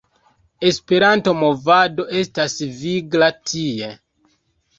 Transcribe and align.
Esperanto-movado 0.69 2.07
estas 2.23 2.57
vigla 2.81 3.29
tie. 3.53 3.93